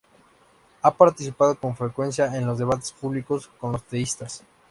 [0.81, 4.43] Ha participado con frecuencia en los debates públicos con los teístas.